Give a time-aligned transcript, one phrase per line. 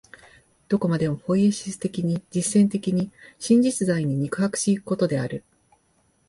[0.67, 5.43] どこまでもポイエシス的に、実践的に、真実在に肉迫し行くことである。